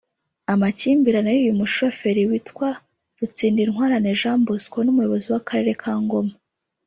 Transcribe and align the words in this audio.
Amakimbirane 0.53 1.29
y’uyu 1.33 1.59
mushoferi 1.59 2.21
witwa 2.29 2.69
Rutsindintwarane 3.17 4.09
Jean 4.19 4.39
Bosco 4.47 4.77
n’Umuyobozi 4.83 5.27
w’Akarere 5.33 5.73
ka 5.81 5.93
Ngoma 6.03 6.33